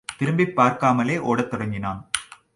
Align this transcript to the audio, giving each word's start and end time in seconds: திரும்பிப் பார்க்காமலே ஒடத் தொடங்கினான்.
திரும்பிப் 0.17 0.59
பார்க்காமலே 0.59 1.21
ஒடத் 1.21 1.49
தொடங்கினான். 1.49 2.09